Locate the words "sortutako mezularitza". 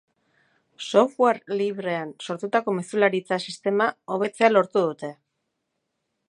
2.29-3.39